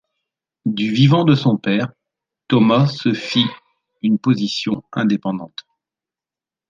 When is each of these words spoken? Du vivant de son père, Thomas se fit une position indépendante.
Du 0.65 0.89
vivant 0.91 1.25
de 1.25 1.35
son 1.35 1.57
père, 1.57 1.91
Thomas 2.47 2.87
se 2.87 3.13
fit 3.13 3.45
une 4.01 4.17
position 4.17 4.83
indépendante. 4.93 5.67